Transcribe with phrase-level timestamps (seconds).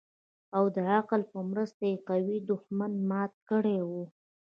[0.57, 3.91] او د عقل په مرسته يې قوي دښمن مات کړى و.